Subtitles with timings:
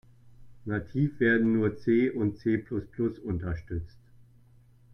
[0.65, 3.99] Nativ werden nur C und C-plus-plus unterstützt.